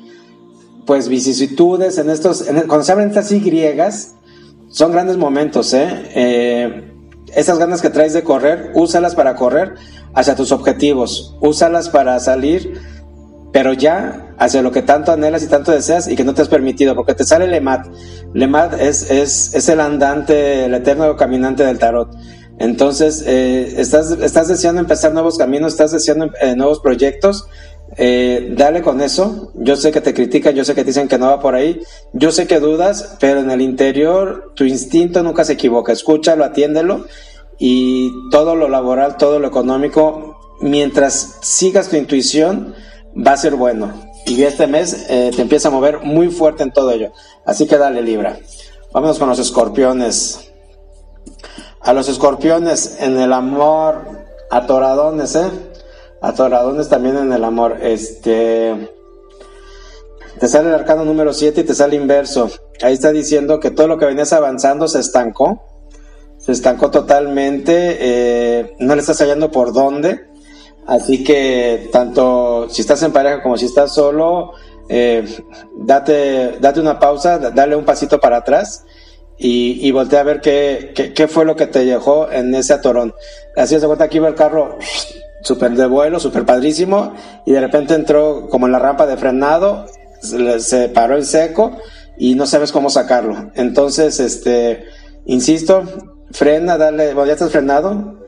[0.87, 3.73] pues vicisitudes, en estos, cuando se abren estas Y,
[4.71, 6.87] son grandes momentos, ¿eh?
[7.35, 9.75] Esas ganas que traes de correr, úsalas para correr
[10.15, 12.81] hacia tus objetivos, úsalas para salir,
[13.53, 16.49] pero ya hacia lo que tanto anhelas y tanto deseas y que no te has
[16.49, 17.87] permitido, porque te sale Lemat.
[18.33, 22.11] Lemat es, es, es el andante, el eterno caminante del tarot.
[22.59, 27.47] Entonces, eh, estás, estás deseando empezar nuevos caminos, estás deseando eh, nuevos proyectos,
[27.97, 29.51] eh, dale con eso.
[29.55, 31.81] Yo sé que te critican, yo sé que te dicen que no va por ahí,
[32.13, 35.93] yo sé que dudas, pero en el interior tu instinto nunca se equivoca.
[35.93, 37.07] Escúchalo, atiéndelo
[37.59, 42.75] y todo lo laboral, todo lo económico, mientras sigas tu intuición,
[43.17, 43.93] va a ser bueno.
[44.27, 47.13] Y este mes eh, te empieza a mover muy fuerte en todo ello.
[47.45, 48.39] Así que dale Libra.
[48.93, 50.51] Vámonos con los escorpiones.
[51.81, 54.03] A los escorpiones en el amor,
[54.51, 55.49] atoradones, ¿eh?
[56.21, 57.79] atoradones también en el amor.
[57.81, 58.91] Este.
[60.39, 62.51] Te sale el arcano número 7 y te sale inverso.
[62.83, 65.65] Ahí está diciendo que todo lo que venías avanzando se estancó.
[66.39, 67.97] Se estancó totalmente.
[68.01, 70.30] Eh, no le estás hallando por dónde.
[70.91, 74.55] Así que tanto si estás en pareja como si estás solo,
[74.89, 75.25] eh,
[75.77, 78.85] date, date una pausa, dale un pasito para atrás
[79.39, 82.73] y, y voltea a ver qué, qué, qué, fue lo que te dejó en ese
[82.73, 83.15] atorón.
[83.57, 84.79] Así es de cuenta, aquí va el carro
[85.43, 87.15] súper de vuelo, súper padrísimo,
[87.47, 89.87] y de repente entró como en la rampa de frenado,
[90.21, 91.71] se, paró en seco
[92.19, 93.53] y no sabes cómo sacarlo.
[93.55, 94.87] Entonces, este,
[95.25, 95.85] insisto,
[96.33, 98.20] frena, dale, bueno, ya estás frenado,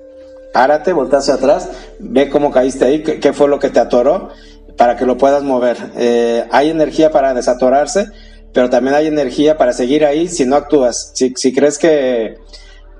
[0.53, 4.31] párate, voltea hacia atrás, ve cómo caíste ahí, qué, fue lo que te atoró,
[4.77, 5.77] para que lo puedas mover.
[5.97, 8.07] Eh, hay energía para desatorarse,
[8.53, 11.13] pero también hay energía para seguir ahí si no actúas.
[11.15, 12.37] Si, si crees que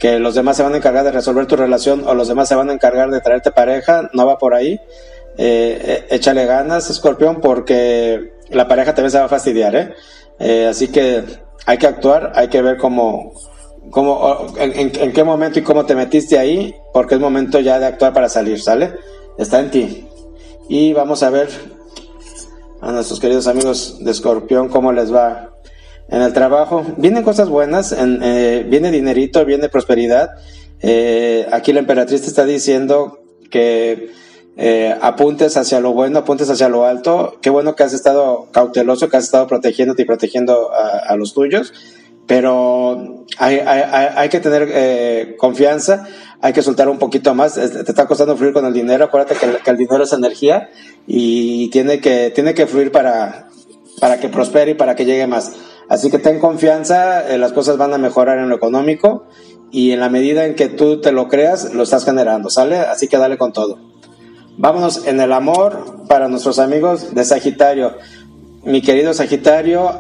[0.03, 2.57] que los demás se van a encargar de resolver tu relación o los demás se
[2.57, 4.81] van a encargar de traerte pareja, no va por ahí.
[5.39, 9.95] Eh, eh, échale ganas, escorpión, porque la pareja también se va a fastidiar, ¿eh?
[10.41, 11.23] eh así que
[11.67, 13.33] hay que actuar, hay que ver cómo,
[13.91, 17.87] cómo en, en, qué momento y cómo te metiste ahí, porque es momento ya de
[17.87, 18.93] actuar para salir, ¿sale?
[19.39, 20.09] Está en ti.
[20.69, 21.49] Y vamos a ver
[22.81, 25.53] a nuestros queridos amigos de escorpión cómo les va
[26.09, 26.85] en el trabajo.
[26.97, 30.31] Vienen cosas buenas, eh, viene dinerito, viene prosperidad.
[30.81, 34.11] Eh, aquí la emperatriz te está diciendo que
[34.57, 37.39] eh, apuntes hacia lo bueno, apuntes hacia lo alto.
[37.41, 41.73] Qué bueno que has estado cauteloso, que has estado protegiéndote y protegiendo a, los tuyos.
[42.27, 46.07] Pero hay, hay, hay que tener confianza,
[46.41, 47.55] hay que soltar un poquito más.
[47.55, 49.05] Te está costando fluir con el dinero.
[49.05, 50.69] Acuérdate que, que el dinero es energía
[51.07, 53.49] y tiene que, tiene que fluir para,
[54.01, 55.53] para que prospere y para que llegue más.
[55.89, 59.27] Así que ten confianza, eh, las cosas van a mejorar en lo económico
[59.71, 62.79] y en la medida en que tú te lo creas, lo estás generando, ¿sale?
[62.79, 63.79] Así que dale con todo.
[64.59, 67.97] Vámonos en el amor para nuestros amigos de Sagitario.
[68.65, 69.93] Mi querido Sagitario,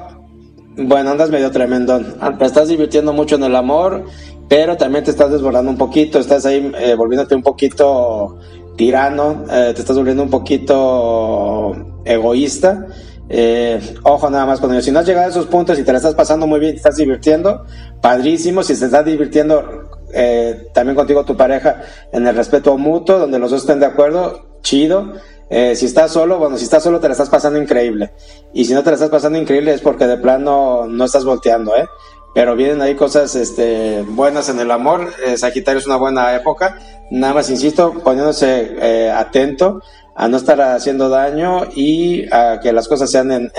[0.76, 2.14] bueno, andas medio tremendón.
[2.38, 4.04] Te estás divirtiendo mucho en el amor,
[4.48, 8.38] pero también te estás desbordando un poquito, estás ahí eh, volviéndote un poquito
[8.76, 12.86] tirano, eh, te estás volviendo un poquito egoísta
[13.34, 14.84] eh, ojo nada más con ellos.
[14.84, 16.76] Si no has llegado a esos puntos y te la estás pasando muy bien, te
[16.76, 17.64] estás divirtiendo,
[18.02, 18.62] padrísimo.
[18.62, 21.80] Si te estás divirtiendo eh, también contigo tu pareja
[22.12, 25.14] en el respeto mutuo, donde los dos estén de acuerdo, chido.
[25.54, 28.12] Eh, si estás solo, bueno, si estás solo te la estás pasando increíble.
[28.54, 31.76] Y si no te la estás pasando increíble es porque de plano no estás volteando,
[31.76, 31.86] ¿eh?
[32.34, 35.12] Pero vienen ahí cosas este, buenas en el amor.
[35.36, 36.78] Sagitario es una buena época.
[37.10, 39.82] Nada más, insisto, poniéndose atento
[40.14, 43.52] a no estar haciendo daño y a que las cosas sean en,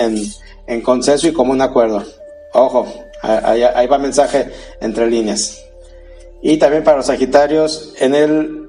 [0.68, 2.04] en, consenso y como un acuerdo.
[2.54, 2.88] Ojo,
[3.22, 4.52] ahí, va mensaje
[4.82, 5.64] entre líneas.
[6.42, 8.63] Y también para los Sagitarios, en el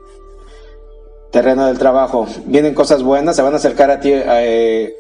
[1.35, 4.95] terreno del trabajo, vienen cosas buenas, se van a acercar a ti eh,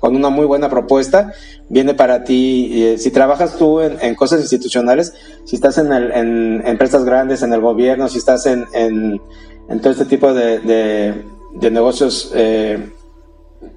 [0.00, 1.32] con una muy buena propuesta,
[1.68, 5.12] viene para ti, eh, si trabajas tú en, cosas institucionales,
[5.44, 9.20] si estás en, el, en, empresas grandes, en el gobierno, si estás en, en,
[9.80, 12.90] todo este tipo de de negocios eh,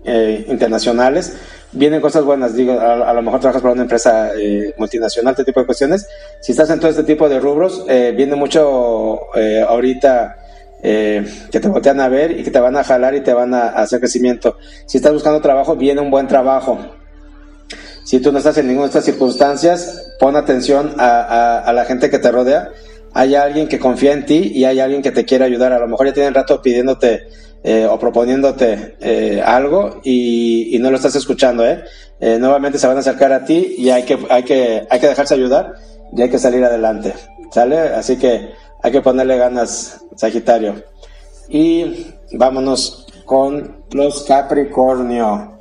[0.03, 1.35] eh, internacionales,
[1.71, 2.55] vienen cosas buenas.
[2.55, 6.07] Digo, a, lo mejor trabajas para una empresa eh, multinacional, este tipo de cuestiones.
[6.41, 9.21] Si estás en todo este tipo de rubros, viene mucho
[9.67, 10.37] ahorita
[10.83, 13.69] que te voltean a ver y que te van a jalar y te van a,
[13.69, 14.57] hacer crecimiento.
[14.85, 16.77] Si estás buscando trabajo, viene un buen trabajo.
[18.03, 22.09] Si tú no estás en ninguna de estas circunstancias, pon atención a, a la gente
[22.09, 22.69] que te rodea.
[23.13, 25.71] Hay alguien que confía en ti y hay alguien que te quiere ayudar.
[25.71, 27.27] A lo mejor ya tienen rato pidiéndote
[27.65, 31.81] eh, o proponiéndote eh, algo y, no lo estás escuchando, ¿eh?
[32.19, 32.37] ¿eh?
[32.37, 35.33] Nuevamente se van a acercar a ti y hay que, hay que, hay que dejarse
[35.33, 35.75] ayudar
[36.11, 37.13] y hay que salir adelante,
[37.51, 37.79] ¿sale?
[37.79, 38.49] Así que
[38.83, 40.83] hay que ponerle ganas, Sagitario.
[41.49, 45.57] Y vámonos con los Capricornio.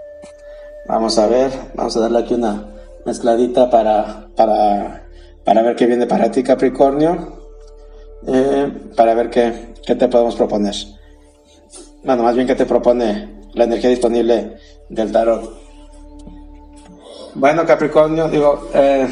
[0.86, 2.68] Vamos a ver, vamos a darle aquí una
[3.06, 5.02] mezcladita para, para
[5.44, 7.38] para ver qué viene para ti, Capricornio,
[8.26, 10.74] eh, para ver qué, qué te podemos proponer.
[12.04, 14.56] Bueno, más bien qué te propone la energía disponible
[14.88, 15.60] del tarot.
[17.34, 19.08] Bueno, Capricornio, digo, eh,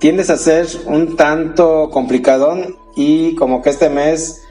[0.00, 4.42] tiendes a ser un tanto complicadón y como que este mes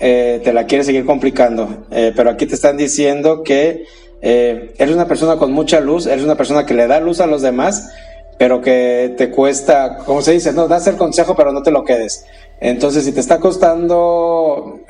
[0.00, 3.84] eh, te la quieres seguir complicando, eh, pero aquí te están diciendo que
[4.20, 7.40] eres una persona con mucha luz, eres una persona que le da luz a los
[7.40, 7.88] demás,
[8.36, 11.84] pero que te cuesta, como se dice, no, das el consejo, pero no te lo
[11.84, 12.24] quedes.
[12.60, 14.80] Entonces, si te está costando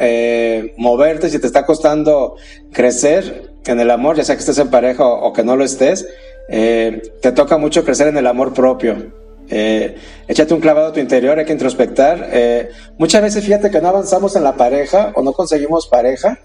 [0.79, 2.37] moverte, si te está costando
[2.73, 6.07] crecer en el amor, ya sea que estés en pareja o que no lo estés,
[6.49, 9.13] eh, te toca mucho crecer en el amor propio.
[9.51, 12.29] Eh, échate un clavado a tu interior, hay que introspectar.
[12.33, 16.39] Eh, muchas veces fíjate que no avanzamos en la pareja o no conseguimos pareja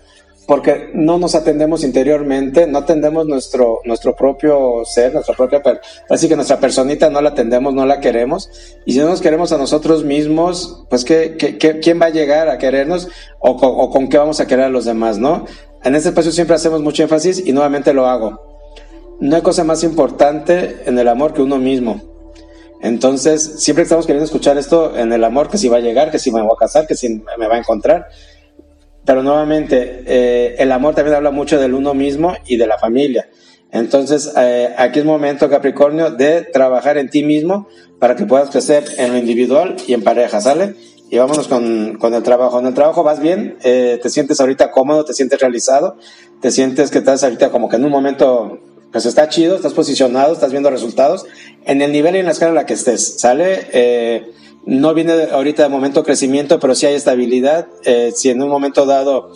[0.45, 5.61] porque no nos atendemos interiormente, no atendemos nuestro, nuestro propio ser, nuestra propia,
[6.09, 8.49] así que nuestra personita no la atendemos, no la queremos.
[8.85, 11.37] Y si no nos queremos a nosotros mismos, pues ¿qué,
[11.81, 13.07] quién va a llegar a querernos
[13.39, 15.45] o, o con qué vamos a querer a los demás, no?
[15.81, 18.53] En este espacio siempre hacemos mucho énfasis y nuevamente lo hago
[19.23, 22.12] no hay cosa más importante en el amor que uno mismo.
[22.83, 26.19] Entonces, siempre estamos queriendo escuchar esto en el amor, que si va a llegar, que
[26.19, 28.07] si me voy a casar, que si me va a encontrar.
[29.05, 33.29] Pero nuevamente, eh, el amor también habla mucho del uno mismo y de la familia.
[33.71, 37.69] Entonces, eh, aquí es momento, Capricornio, de trabajar en ti mismo
[37.99, 40.75] para que puedas crecer en lo individual y en pareja, ¿sale?
[41.09, 42.59] Y vámonos con, con el trabajo.
[42.59, 45.95] En el trabajo vas bien, eh, te sientes ahorita cómodo, te sientes realizado,
[46.41, 48.59] te sientes que estás ahorita como que en un momento
[48.93, 51.25] pues está chido, estás posicionado, estás viendo resultados
[51.65, 53.67] en el nivel y en la escala en la que estés, ¿sale?
[53.73, 54.31] Eh,
[54.65, 57.67] no viene ahorita de momento crecimiento, pero sí hay estabilidad.
[57.83, 59.31] Eh, si en un momento dado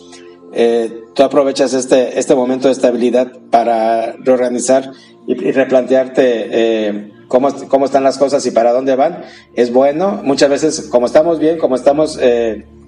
[0.54, 4.92] eh, tú aprovechas este, este momento de estabilidad para reorganizar
[5.26, 9.24] y, replantearte cómo, cómo están las cosas y para dónde van,
[9.56, 10.22] es bueno.
[10.24, 12.20] Muchas veces, como estamos bien, como estamos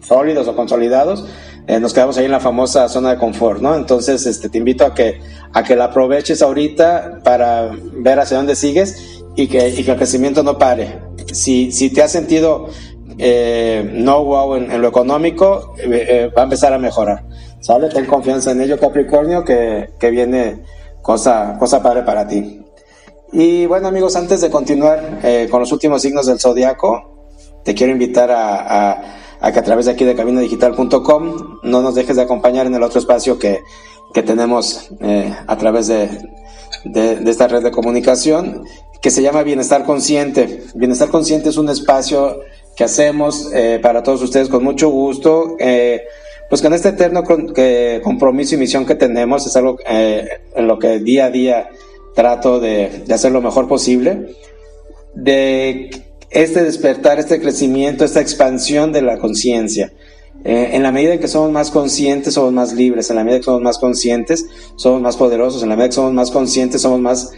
[0.02, 1.26] sólidos o consolidados,
[1.68, 3.76] eh, nos quedamos ahí en la famosa zona de confort, ¿no?
[3.76, 5.22] Entonces, este, te invito a que,
[5.54, 9.98] a que la aproveches ahorita para ver hacia dónde sigues y que, y que el
[9.98, 11.00] crecimiento no pare.
[11.32, 12.70] Si, si te has sentido
[13.20, 17.26] eh, no wow en, lo económico, eh, va a empezar a mejorar.
[17.60, 17.90] ¿Sale?
[17.90, 20.64] Ten confianza en ello, Capricornio, que, que viene
[21.04, 22.59] cosa, cosa padre para ti.
[23.32, 27.30] Y bueno, amigos, antes de continuar con los últimos signos del zodiaco,
[27.64, 32.24] te quiero invitar a que a través de aquí de cabinadigital.com no nos dejes de
[32.24, 33.62] acompañar en el otro espacio que,
[34.14, 36.10] que tenemos eh, a través de,
[36.84, 38.64] de, esta red de comunicación
[39.02, 40.64] que se llama Bienestar Consciente.
[40.76, 42.42] Bienestar Consciente es un espacio
[42.76, 45.56] que hacemos eh, para todos ustedes con mucho gusto.
[45.58, 46.04] Eh,
[46.50, 47.24] pues con este eterno
[48.04, 51.70] compromiso y misión que tenemos es algo en lo que día a día
[52.16, 54.36] trato de, de hacer lo mejor posible,
[55.14, 55.90] de
[56.30, 59.92] este despertar, este crecimiento, esta expansión de la conciencia.
[60.46, 63.10] Eh, en la medida en que somos más conscientes, somos más libres.
[63.10, 64.46] En la medida en que somos más conscientes,
[64.76, 65.64] somos más poderosos.
[65.64, 67.32] En la medida en que somos más conscientes, somos más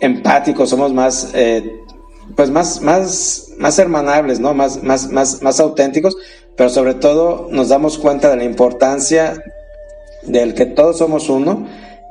[0.00, 1.80] empáticos, somos más, eh,
[2.34, 4.52] pues más, más, más hermanables, ¿no?
[4.54, 6.16] Más, más, más, más auténticos.
[6.56, 9.42] Pero sobre todo nos damos cuenta de la importancia
[10.24, 11.66] del que todos somos uno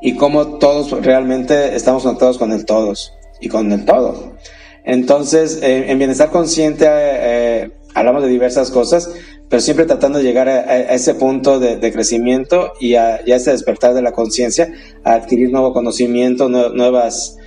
[0.05, 4.35] y cómo todos realmente estamos conectados con el todos y con el todo.
[4.83, 9.09] Entonces, eh, en bienestar consciente eh, hablamos de diversas cosas,
[9.49, 14.03] pero siempre tratando de llegar a, ese punto de, crecimiento y a, ese despertar de
[14.03, 14.71] la conciencia,
[15.03, 17.37] a adquirir nuevo conocimiento, nuevas,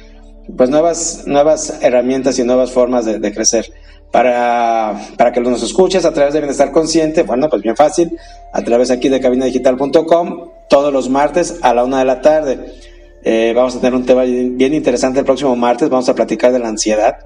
[0.57, 3.66] pues nuevas, nuevas herramientas y nuevas formas de, crecer.
[4.11, 8.18] Para, para, que nos escuches a través de Bienestar Consciente, bueno, pues bien fácil,
[8.55, 12.59] a través aquí de cabinadigital.com, todos los martes a la una de la tarde.
[13.23, 15.88] Eh, vamos a tener un tema bien interesante el próximo martes.
[15.88, 17.19] Vamos a platicar de la ansiedad.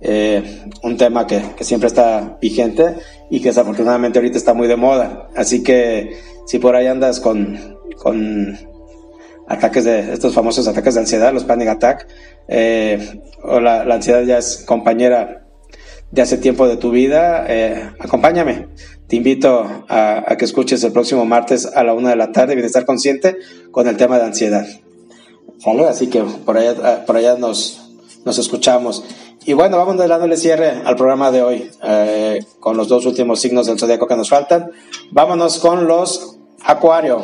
[0.00, 2.96] Eh, un tema que, siempre está vigente
[3.30, 5.28] y que desafortunadamente ahorita está muy de moda.
[5.36, 7.58] Así que si por ahí andas con,
[7.98, 8.58] con
[9.48, 12.06] ataques de estos famosos ataques de ansiedad, los panic attack,
[12.46, 15.47] eh, o la, ansiedad ya es compañera
[16.10, 17.46] de hace tiempo de tu vida,
[17.98, 18.68] acompáñame.
[19.06, 22.54] Te invito a, a, que escuches el próximo martes a la una de la tarde,
[22.54, 23.36] Bienestar Consciente,
[23.70, 24.66] con el tema de ansiedad.
[25.88, 27.80] Así que por allá, por allá nos,
[28.24, 29.04] nos escuchamos.
[29.44, 33.66] Y bueno, vamos dándole cierre al programa de hoy eh, con los dos últimos signos
[33.66, 34.70] del zodiaco que nos faltan.
[35.10, 37.22] Vámonos con los Acuario.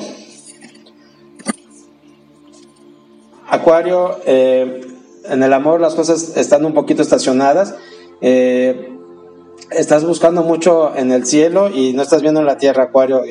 [3.48, 4.80] Acuario, eh,
[5.24, 7.74] en el amor las cosas están un poquito estacionadas.
[8.20, 8.90] Eh,
[9.70, 13.22] estás buscando mucho en el cielo y no estás viendo en la tierra, Acuario.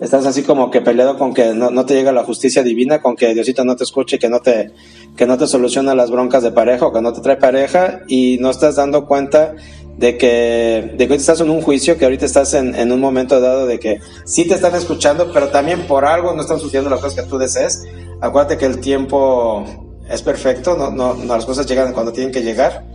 [0.00, 3.34] estás así como que peleado con que no, te llega la justicia divina, con que
[3.34, 4.72] Diosito no te escuche, que no te,
[5.16, 8.38] que no te soluciona las broncas de pareja o que no te trae pareja y
[8.40, 9.54] no estás dando cuenta
[9.98, 13.40] de que, de que estás en un juicio, que ahorita estás en, en, un momento
[13.40, 17.00] dado de que sí te están escuchando, pero también por algo no están sucediendo las
[17.00, 17.84] cosas que tú desees.
[18.20, 19.64] Acuérdate que el tiempo
[20.08, 22.86] es perfecto, no, no, las cosas llegan cuando tienen que llegar.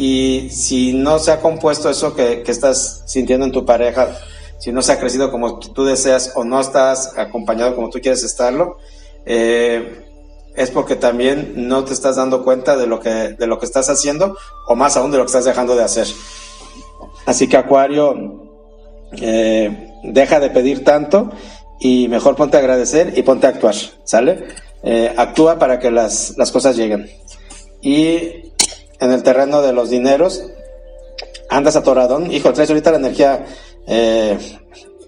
[0.00, 4.16] Y si no se ha compuesto eso que, que estás sintiendo en tu pareja,
[4.58, 8.22] si no se ha crecido como tú deseas o no estás acompañado como tú quieres
[8.22, 8.78] estarlo,
[9.26, 10.06] eh,
[10.56, 13.90] es porque también no te estás dando cuenta de lo que, de lo que estás
[13.90, 14.38] haciendo
[14.68, 16.06] o más aún de lo que estás dejando de hacer.
[17.26, 18.48] Así que Acuario,
[19.20, 21.30] eh, deja de pedir tanto
[21.78, 23.74] y mejor ponte a agradecer y ponte a actuar,
[24.04, 24.46] ¿sale?
[24.82, 27.06] Eh, actúa para que las, las cosas lleguen.
[27.82, 28.49] Y
[29.00, 30.44] en el terreno de los dineros,
[31.48, 32.30] andas atoradón.
[32.30, 33.44] Hijo, traes ahorita la energía
[33.86, 34.38] eh,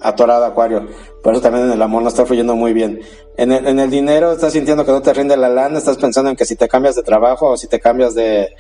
[0.01, 0.89] atorada, Acuario.
[1.23, 3.01] Por eso también en el amor no está fluyendo muy bien.
[3.37, 6.31] En el, en el dinero estás sintiendo que no te rinde la lana, estás pensando
[6.31, 8.51] en que si te cambias de trabajo o si te cambias de,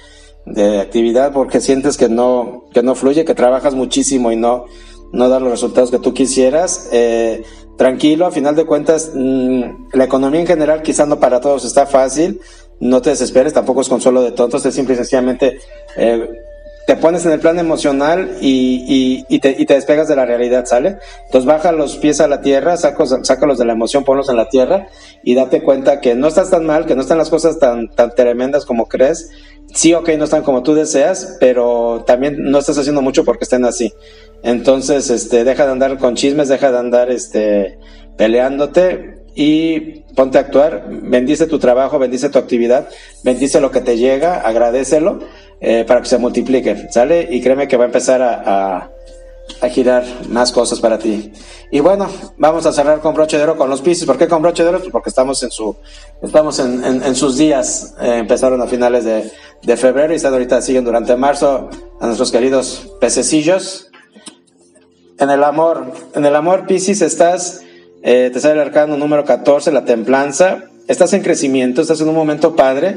[0.46, 4.66] de actividad porque sientes que no, que no fluye, que trabajas muchísimo y no,
[5.12, 6.88] no da los resultados que tú quisieras.
[6.92, 7.42] Eh,
[7.76, 11.86] tranquilo, a final de cuentas, mmm, la economía en general quizás no para todos está
[11.86, 12.40] fácil.
[12.82, 15.56] No te desesperes, tampoco es consuelo de tontos, es simple y sencillamente
[15.96, 16.28] eh,
[16.84, 20.64] te pones en el plan emocional y, y, te, y, te, despegas de la realidad,
[20.66, 20.96] ¿sale?
[21.26, 24.88] Entonces baja los pies a la tierra, sácalos de la emoción, ponlos en la tierra
[25.22, 28.16] y date cuenta que no estás tan mal, que no están las cosas tan, tan
[28.16, 29.30] tremendas como crees.
[29.72, 33.64] Sí, ok, no están como tú deseas, pero también no estás haciendo mucho porque estén
[33.64, 33.92] así.
[34.42, 37.78] Entonces, este, deja de andar con chismes, deja de andar, este,
[38.16, 42.88] peleándote y ponte a actuar, bendice tu trabajo, bendice tu actividad,
[43.22, 45.20] bendice lo que te llega, agradecelo
[45.60, 47.28] eh, para que se multiplique, ¿sale?
[47.30, 48.90] Y créeme que va a empezar a,
[49.60, 51.32] a, girar más cosas para ti.
[51.70, 54.04] Y bueno, vamos a cerrar con broche de oro con los Pisces.
[54.04, 54.80] ¿Por qué con broche de oro?
[54.80, 55.76] Pues porque estamos en su,
[56.20, 57.94] estamos en, en, sus días.
[58.00, 59.30] Eh, empezaron a finales de,
[59.62, 63.88] de, febrero y están ahorita siguen durante marzo a nuestros queridos pececillos.
[65.18, 67.62] En el amor, en el amor Pisces estás,
[68.02, 70.64] eh, te sale el arcano número 14, la templanza.
[70.88, 72.96] Estás en crecimiento, estás en un momento padre,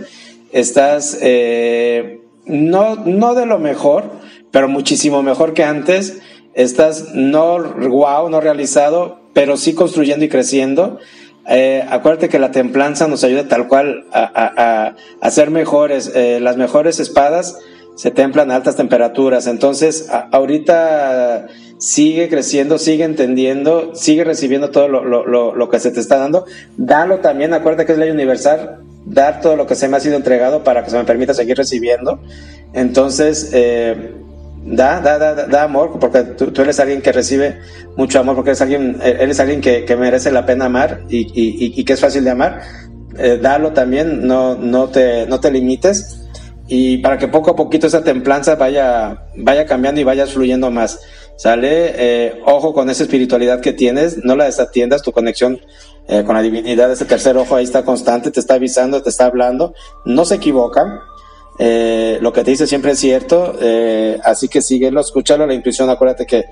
[0.51, 4.11] estás eh, no, no de lo mejor,
[4.51, 6.19] pero muchísimo mejor que antes.
[6.53, 10.99] Estás no wow, no realizado, pero sí construyendo y creciendo.
[11.47, 16.11] Eh, acuérdate que la templanza nos ayuda tal cual a, a, a ser mejores.
[16.15, 17.57] Eh, las mejores espadas
[17.95, 19.47] se templan a altas temperaturas.
[19.47, 21.47] Entonces, ahorita
[21.77, 26.45] sigue creciendo, sigue entendiendo, sigue recibiendo todo lo, lo, lo, que se te está dando.
[26.77, 30.15] Dalo también, acuérdate que es ley universal dar todo lo que se me ha sido
[30.15, 32.19] entregado para que se me permita seguir recibiendo.
[32.73, 34.13] Entonces, eh,
[34.65, 37.59] da, da, da, da, amor, porque tú, eres alguien que recibe
[37.95, 41.79] mucho amor, porque eres alguien, eres alguien que, que merece la pena amar y, y,
[41.79, 42.61] y, que es fácil de amar.
[43.17, 46.21] Eh, dalo también, no, no, te, no te limites.
[46.67, 50.99] Y para que poco a poquito esa templanza vaya, vaya cambiando y vayas fluyendo más.
[51.37, 51.93] ¿Sale?
[51.95, 55.59] Eh, ojo con esa espiritualidad que tienes, no la desatiendas, tu conexión
[56.07, 59.25] eh, con la divinidad, ese tercer ojo ahí está constante, te está avisando, te está
[59.25, 59.73] hablando,
[60.05, 61.01] no se equivoca,
[61.57, 65.89] eh, lo que te dice siempre es cierto, eh, así que síguelo, escúchalo, la intuición,
[65.89, 66.45] acuérdate que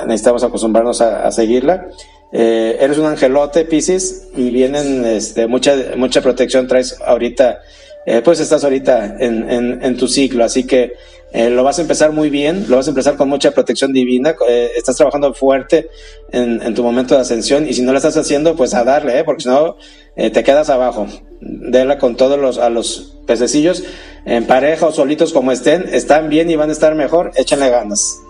[0.00, 1.86] necesitamos acostumbrarnos a, seguirla.
[2.32, 7.60] Eh, eres un angelote, Pisces, y vienen este, mucha, mucha protección, traes ahorita,
[8.04, 10.94] eh, pues estás ahorita en, en, en tu ciclo, así que
[11.34, 14.34] eh, lo vas a empezar muy bien, lo vas a empezar con mucha protección divina,
[14.46, 15.88] eh, estás trabajando fuerte
[16.30, 19.18] en, en, tu momento de ascensión y si no lo estás haciendo, pues a darle,
[19.18, 19.24] ¿eh?
[19.24, 19.76] porque si no,
[20.14, 21.06] eh, te quedas abajo.
[21.40, 23.82] Dela con todos los, a los pececillos,
[24.26, 28.20] en pareja o solitos como estén, están bien y van a estar mejor, échenle ganas.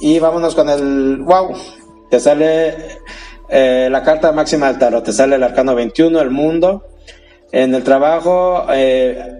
[0.00, 1.56] Y vámonos con el wow,
[2.10, 2.98] te sale
[3.48, 6.88] la carta máxima del tarot, te sale el arcano 21, el mundo.
[7.52, 8.66] En el trabajo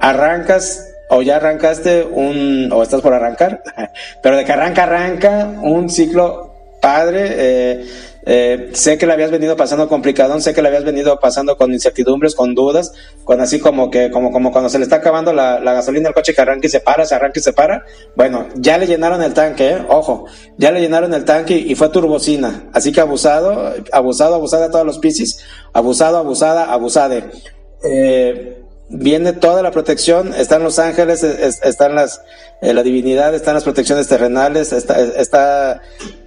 [0.01, 3.63] arrancas o ya arrancaste un, o estás por arrancar,
[4.23, 7.29] pero de que arranca, arranca un ciclo padre.
[7.37, 7.87] Eh,
[8.25, 11.73] eh, sé que le habías venido pasando complicado, sé que le habías venido pasando con
[11.73, 12.93] incertidumbres, con dudas,
[13.25, 16.15] con así como que, como, como cuando se le está acabando la, la gasolina al
[16.15, 17.85] coche que arranca y se para, se arranca y se para.
[18.17, 19.87] Bueno, ya le llenaron el tanque, ¿eh?
[19.89, 22.71] ojo, ya le llenaron el tanque y, fue turbocina.
[22.73, 25.45] Así que abusado, abusado, abusada a todos los piscis,
[25.75, 27.25] abusado, abusada, abusade.
[27.85, 28.62] Eh,
[28.93, 32.21] viene toda la protección, están los ángeles, están las,
[32.61, 35.81] eh, la divinidad, están las protecciones terrenales, está, está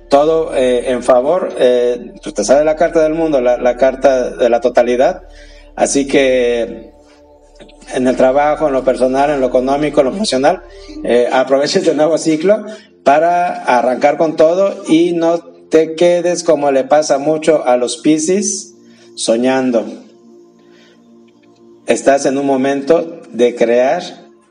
[0.09, 4.49] todo eh, en favor, eh, pues te sale la carta del mundo, la, carta de
[4.49, 5.23] la totalidad,
[5.75, 6.91] así que
[7.93, 10.63] en el trabajo, en lo personal, en lo económico, en lo emocional,
[11.03, 11.29] eh,
[11.63, 12.65] este nuevo ciclo
[13.03, 15.39] para arrancar con todo y no
[15.69, 18.73] te quedes como le pasa mucho a los Piscis,
[19.15, 20.04] soñando.
[21.87, 24.01] Estás en un momento de crear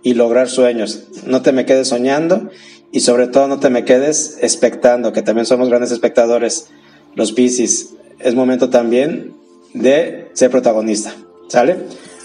[0.02, 1.08] y lograr sueños.
[1.26, 2.50] No te me quedes soñando
[2.92, 6.68] y sobre todo no te me quedes expectando, que también somos grandes espectadores,
[7.16, 7.94] los Piscis.
[8.20, 9.34] Es momento también
[9.72, 11.12] de ser protagonista,
[11.48, 11.76] ¿sale?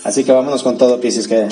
[0.03, 1.47] Así que vámonos con todo, Piscis, que,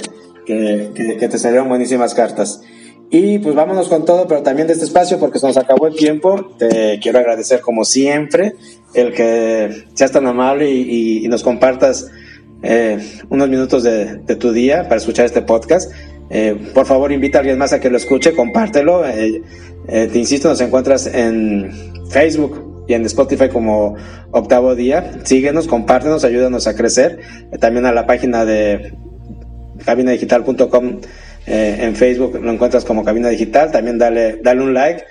[0.46, 2.62] que, te salieron buenísimas cartas.
[3.10, 5.96] Y pues vámonos con todo, pero también de este espacio, porque se nos acabó el
[5.96, 6.52] tiempo.
[6.58, 8.54] Te quiero agradecer, como siempre,
[8.94, 12.08] el que seas tan amable y, nos compartas
[12.64, 13.00] eh,
[13.30, 15.92] unos minutos de, tu día para escuchar este podcast.
[16.30, 19.08] Eh, por favor, invita a alguien más a que lo escuche, compártelo.
[19.08, 19.42] Eh,
[19.88, 21.72] te insisto, nos encuentras en
[22.10, 23.96] Facebook y en Spotify como
[24.32, 25.20] Octavo Día.
[25.24, 27.20] Síguenos, compártenos, ayúdanos a crecer.
[27.60, 28.94] también a la página de
[29.86, 31.00] cabinadigital.com
[31.48, 33.72] eh, en Facebook lo encuentras como Cabina Digital.
[33.72, 35.04] También dale, dale un like,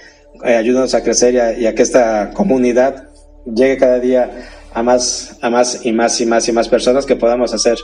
[0.44, 3.08] eh, ayúdanos a crecer y a, que esta comunidad
[3.46, 4.30] llegue cada día
[4.76, 7.78] a más, a más y más y más y más personas, que podamos hacer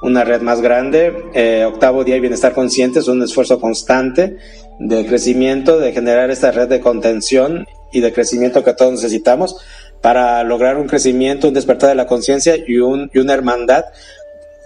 [0.00, 1.26] una red más grande.
[1.34, 4.38] Eh, octavo día y bienestar consciente es un esfuerzo constante
[4.78, 9.56] de crecimiento, de generar esta red de contención y de crecimiento que todos necesitamos
[10.00, 13.84] para lograr un crecimiento, un despertar de la conciencia y, un, y una hermandad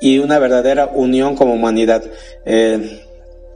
[0.01, 2.05] y una verdadera unión como humanidad.
[2.47, 3.03] Eh,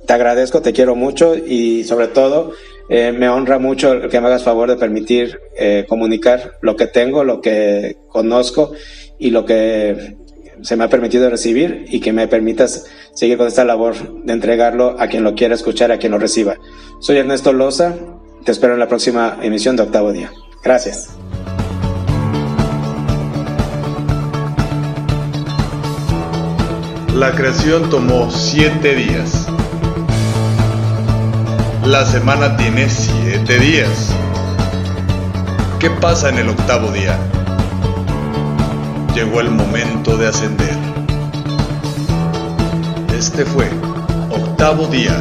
[0.05, 2.55] te agradezco, te quiero mucho y sobre todo
[2.89, 7.25] eh, me honra mucho que me hagas favor de permitir eh, comunicar lo que tengo,
[7.25, 8.73] lo que conozco
[9.19, 10.17] y lo que
[10.63, 14.97] se me ha permitido recibir y que me permitas seguir con esta labor de entregarlo
[14.99, 16.57] a quien lo quiera escuchar, a quien lo reciba.
[17.01, 17.95] Soy Ernesto Loza,
[18.45, 20.31] te espero en la próxima emisión de Octavo Día.
[20.63, 21.11] Gracias.
[27.15, 29.46] La creación tomó siete días
[31.87, 34.11] la semana tiene siete días.
[35.79, 37.17] ¿Qué pasa en el octavo día?
[39.15, 40.77] Llegó el momento de ascender.
[43.17, 43.71] Este fue
[44.31, 45.17] Octavo Día